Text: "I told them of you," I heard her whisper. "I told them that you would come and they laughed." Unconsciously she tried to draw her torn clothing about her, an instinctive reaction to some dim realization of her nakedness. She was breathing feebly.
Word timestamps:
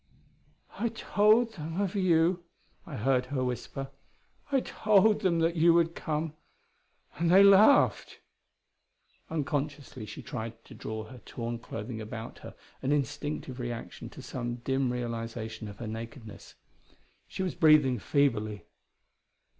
"I 0.79 0.89
told 0.89 1.53
them 1.53 1.79
of 1.79 1.93
you," 1.93 2.43
I 2.87 2.95
heard 2.95 3.27
her 3.27 3.43
whisper. 3.43 3.91
"I 4.51 4.61
told 4.61 5.21
them 5.21 5.37
that 5.41 5.55
you 5.55 5.75
would 5.75 5.93
come 5.93 6.33
and 7.19 7.29
they 7.29 7.43
laughed." 7.43 8.19
Unconsciously 9.29 10.07
she 10.07 10.23
tried 10.23 10.65
to 10.65 10.73
draw 10.73 11.03
her 11.03 11.19
torn 11.19 11.59
clothing 11.59 12.01
about 12.01 12.39
her, 12.39 12.55
an 12.81 12.91
instinctive 12.91 13.59
reaction 13.59 14.09
to 14.09 14.23
some 14.23 14.55
dim 14.65 14.91
realization 14.91 15.67
of 15.67 15.77
her 15.77 15.85
nakedness. 15.87 16.55
She 17.27 17.43
was 17.43 17.53
breathing 17.53 17.99
feebly. 17.99 18.65